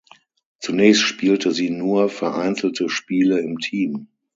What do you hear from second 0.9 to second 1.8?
spielte sie